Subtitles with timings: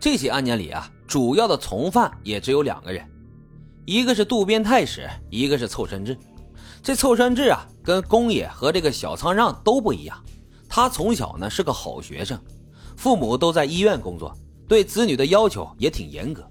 [0.00, 3.04] 这起案件里啊，主要的从犯也只有两个人，
[3.84, 6.16] 一个是渡边太史，一个是凑山志。
[6.80, 10.16] 这凑山志啊，跟宫野和这个小仓让都不一样。
[10.68, 12.38] 他从小呢是个好学生，
[12.96, 14.32] 父母都在医院工作，
[14.68, 16.48] 对子女的要求也挺严格。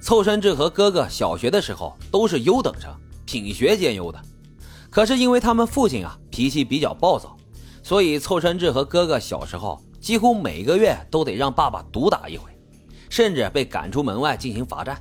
[0.00, 2.94] 凑山志和哥哥小学的时候都是优等生，
[3.24, 4.22] 品学兼优的。
[4.90, 7.36] 可是因为他们父亲啊脾气比较暴躁，
[7.82, 12.55] 所以凑山志和哥哥小时候几乎每个月都得让爸爸毒打一回。
[13.08, 15.00] 甚至被赶出门外进行罚站，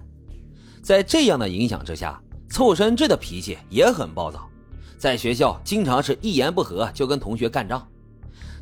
[0.82, 4.50] 在这样的影响之下，凑伸志的脾气也很暴躁，
[4.98, 7.86] 在学校经常是一言不合就跟同学干仗。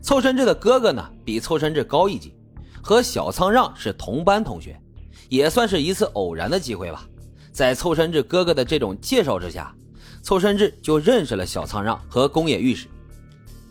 [0.02, 2.34] 凑伸志的哥哥呢，比凑伸志高一级，
[2.82, 4.80] 和小仓让是同班同学，
[5.30, 7.08] 也算是一次偶然的机会吧。
[7.52, 9.74] 在凑伸志哥哥的这种介绍之下，
[10.22, 12.88] 凑伸志就认识了小仓让和宫野御史。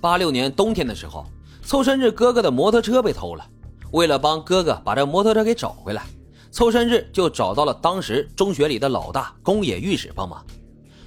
[0.01, 1.27] 八六年冬天的时候，
[1.63, 3.47] 凑伸志哥哥的摩托车被偷了。
[3.93, 6.03] 为了帮哥哥把这摩托车给找回来，
[6.51, 10.45] 凑伸志就找到了当时中学里的老大宫野御史帮忙。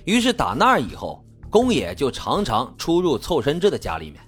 [0.05, 4.21] 于是打那儿以后，宫野就常常出入凑伸志的家里面。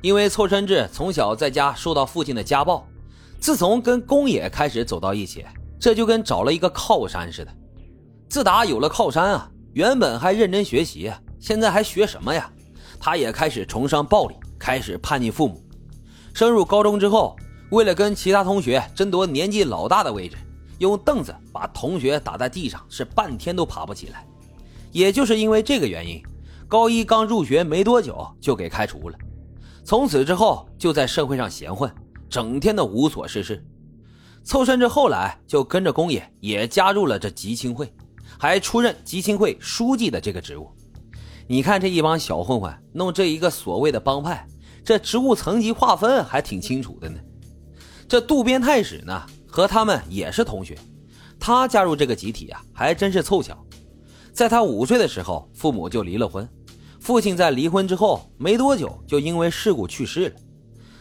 [0.00, 2.86] 因为凑伸志从小在家受到父亲的家暴，
[3.38, 5.44] 自从跟宫野开始走到一起，
[5.78, 7.54] 这就跟找了一个靠山似的。
[8.28, 12.50] 自打有了靠山啊，原本还认真学习，现在还学什么呀？
[12.98, 15.62] 他也开始崇尚暴力，开始叛逆父母。
[16.32, 17.36] 升入高中之后。
[17.72, 20.36] 为了跟其他同学争夺年纪老大的位置，
[20.78, 24.26] 用凳子把同学打在地上，是半天都爬不起来。
[24.90, 26.22] 也就是因为这个原因，
[26.68, 29.16] 高一刚入学没多久就给开除了。
[29.84, 31.90] 从此之后就在社会上闲混，
[32.28, 33.64] 整天的无所事事。
[34.44, 37.90] 凑甚至后来就跟着公野也加入了这集青会，
[38.38, 40.70] 还出任集青会书记的这个职务。
[41.46, 44.46] 你看这一帮小混混弄这一个所谓的帮派，
[44.84, 47.18] 这职务层级划分还挺清楚的呢。
[48.12, 50.76] 这渡边太史呢，和他们也是同学。
[51.40, 53.56] 他加入这个集体啊，还真是凑巧。
[54.34, 56.46] 在他五岁的时候，父母就离了婚。
[57.00, 60.34] 父亲在离婚之后没多久就因为事故去世了，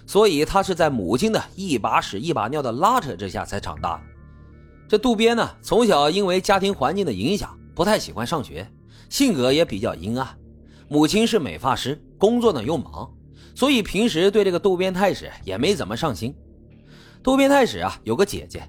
[0.07, 4.03] 所以他是在母亲的一把屎一把尿的拉扯之下才长大的。
[4.87, 8.65] 这渡边呢，从小因为家庭环境的影响，不太喜欢上学，
[9.09, 10.25] 性格也比较阴暗。
[10.87, 13.13] 母亲是美发师，工作呢又忙，
[13.53, 16.33] 所以平时对这个渡边太史也没怎么上心。
[17.23, 18.63] 渡边太史啊，有个姐姐。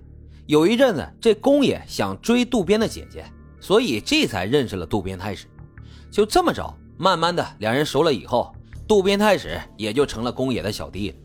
[0.46, 3.24] 有一阵子，这宫野想追渡边的姐姐，
[3.60, 5.46] 所以这才认识了渡边太史。
[6.10, 8.54] 就这么着，慢慢的两人熟了以后，
[8.86, 11.16] 渡边太史也就成了宫野的小弟了。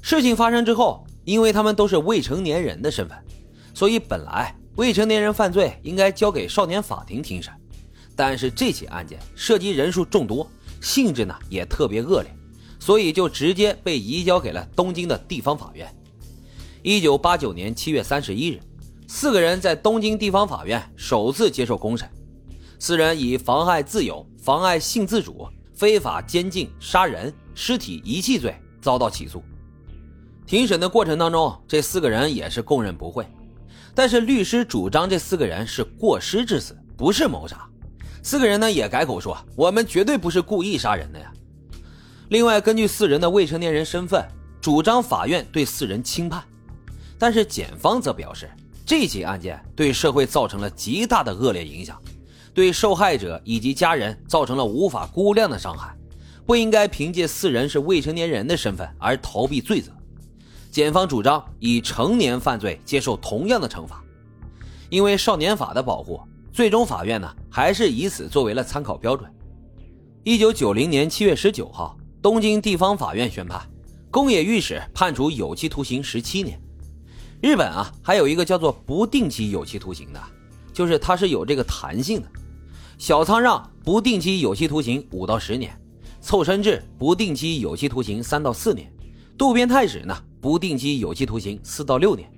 [0.00, 3.16] 事情发生之后，因为他们都是未成年人的身份，
[3.72, 7.52] 所以本来未成年人犯罪应该交给少年法庭庭审。
[8.16, 12.36] 但是这起案件涉及人数众多，性质呢也特别恶劣，
[12.80, 15.86] 所以就直接被移交给了东京的地方法院。
[16.84, 18.60] 一九八九年七月三十一日，
[19.06, 22.10] 四个人在东京地方法院首次接受公审。
[22.80, 29.40] 四人以妨害自由、妨碍性自主、非法监禁、杀人、尸体遗弃罪遭到起诉。
[30.44, 33.24] 庭审的过程当中，这四个人也是供认不讳，
[33.94, 37.64] 但是律师主张这四个人是过失致死，不是谋杀。
[38.24, 41.32] 四个人呢也改口说：“我们绝对不是故意杀人的呀。”
[42.30, 44.26] 另外，根据四人的未成年人身份，
[44.60, 46.42] 主张法院对四人轻判。
[47.22, 48.50] 但是检方则表示，
[48.84, 51.96] 这起案件对社会造成了极大的恶劣影响，
[52.52, 55.96] 对受害者以及家人造成了无法估量的伤害，
[56.44, 59.92] 不应该凭借四人是未成年人的身份而逃避罪责。
[60.68, 64.02] 检方主张以成年犯罪接受同样的惩罚。
[64.90, 66.20] 因为少年法的保护，
[66.52, 69.32] 最终法院呢还是以此作为了参考标准。
[70.24, 73.64] 一九九零年七月十九号，东京地方法院宣判，
[74.10, 76.60] 宫野御史判处有期徒刑十七年。
[77.42, 80.22] 日本啊，还有一个叫做不定期有期徒刑的，
[80.72, 82.28] 就是它是有这个弹性的。
[82.98, 85.76] 小仓让不定期有期徒刑五到十年，
[86.20, 88.88] 凑伸志不定期有期徒刑三到四年，
[89.36, 92.30] 渡边太史呢不定期有期徒刑四到六年。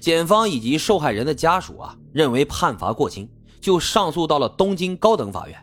[0.00, 3.26] 检方以及受害人的家属啊认为判罚过轻，
[3.58, 5.58] 就上诉到了东京高等法院。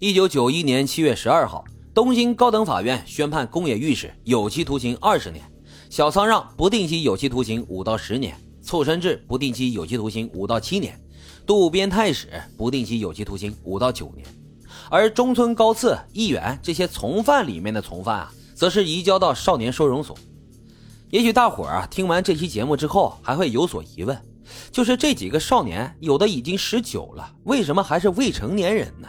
[0.00, 1.64] 一九九一年七月十二号，
[1.94, 5.44] 东京高等法院宣判宫野御史有期徒刑二十年。
[5.90, 10.96] 小仓让不定期有期徒刑五到十年，凑伸志不定期有期徒刑五到七年，
[11.44, 14.24] 渡边太史不定期有期徒刑五到九年，
[14.88, 20.16] 而中村高次、议员这些从犯里面的从犯啊，则是移交到少年收容所。
[21.10, 24.16] 也许大伙儿啊听完这期节目之后还会有所疑问，
[24.70, 29.08] 就是这几个少年有的已经十九了，为什么还是未成年人呢？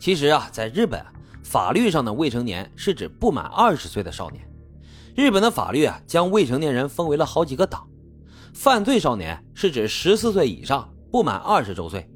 [0.00, 1.00] 其实啊，在日本
[1.44, 4.44] 法律上的未成年是指不满二十岁的少年。
[5.14, 7.86] 日本的法律啊，将未成年人分为了好几个档，
[8.54, 12.08] 犯罪少年是指十四岁以上不满二十周岁，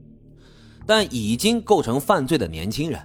[0.86, 3.00] 但已经构成犯罪的年轻人。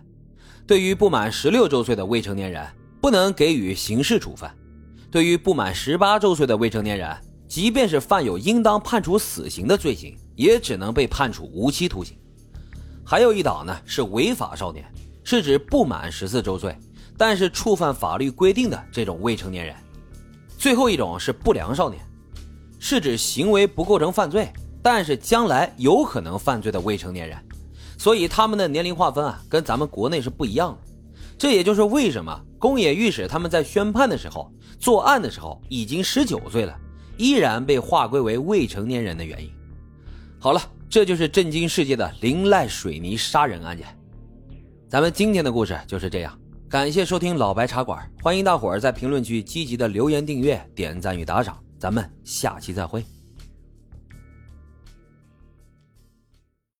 [0.65, 2.65] 对于不满十六周岁的未成年人，
[3.01, 4.49] 不能给予刑事处分；
[5.11, 7.13] 对于不满十八周岁的未成年人，
[7.49, 12.17] 即便是犯有应当判处死刑的罪行，也只能被判处无期徒刑。
[13.03, 14.85] 还有一档呢，是违法少年，
[15.25, 16.77] 是指不满十四周岁，
[17.17, 19.75] 但是触犯法律规定的这种未成年人。
[20.61, 21.99] 最后一种是不良少年，
[22.77, 24.47] 是指行为不构成犯罪，
[24.79, 27.35] 但是将来有可能犯罪的未成年人。
[27.97, 30.77] 所以他们的年龄划分啊，跟咱们国内是不一样的。
[31.35, 36.77] 这也就是为什么宫野御史他们在宣判的时候、作案的时候已经十九岁了。
[37.17, 39.49] 依然被划归为未成年人的原因。
[40.37, 43.87] 好了，这就是震惊世界的林濑水泥杀人案件。
[44.87, 46.39] 咱们今天的故事就是这样，
[46.71, 51.61] 感谢收听老白茶馆，欢迎大伙儿在评论区积极的留言、订阅、点赞与打赏。
[51.77, 53.03] 咱们下期再会。